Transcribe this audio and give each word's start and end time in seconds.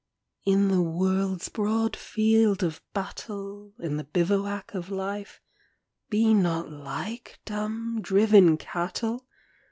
In 0.45 0.69
the 0.69 0.81
world's 0.81 1.47
broad 1.49 1.95
field 1.95 2.63
of 2.63 2.81
battle, 2.91 3.73
In 3.77 3.97
the 3.97 4.03
bivouac 4.03 4.73
of 4.73 4.89
Life, 4.89 5.39
Be 6.09 6.33
not 6.33 6.71
like 6.71 7.39
dumb, 7.45 7.99
driven 8.01 8.57
cattle 8.57 9.27